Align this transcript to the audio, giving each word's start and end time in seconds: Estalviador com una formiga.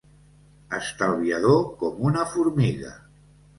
Estalviador 0.77 1.61
com 1.83 2.01
una 2.11 2.27
formiga. 2.35 2.93